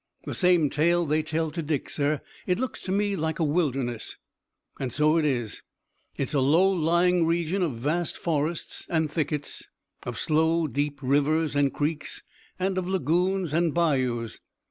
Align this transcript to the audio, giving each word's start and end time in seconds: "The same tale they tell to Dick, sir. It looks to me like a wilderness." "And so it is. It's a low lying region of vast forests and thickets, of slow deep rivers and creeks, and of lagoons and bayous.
"The 0.25 0.33
same 0.33 0.71
tale 0.71 1.05
they 1.05 1.21
tell 1.21 1.51
to 1.51 1.61
Dick, 1.61 1.87
sir. 1.87 2.21
It 2.47 2.57
looks 2.59 2.81
to 2.81 2.91
me 2.91 3.15
like 3.15 3.37
a 3.37 3.43
wilderness." 3.43 4.17
"And 4.79 4.91
so 4.91 5.15
it 5.17 5.25
is. 5.25 5.61
It's 6.17 6.33
a 6.33 6.39
low 6.39 6.71
lying 6.71 7.27
region 7.27 7.61
of 7.61 7.77
vast 7.77 8.17
forests 8.17 8.87
and 8.89 9.11
thickets, 9.11 9.67
of 10.01 10.17
slow 10.17 10.65
deep 10.65 10.97
rivers 11.03 11.55
and 11.55 11.71
creeks, 11.71 12.23
and 12.57 12.79
of 12.79 12.87
lagoons 12.89 13.53
and 13.53 13.75
bayous. 13.75 14.39